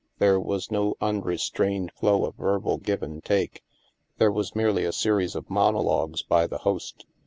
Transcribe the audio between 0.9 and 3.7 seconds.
unrestrained flow of verbal give and take.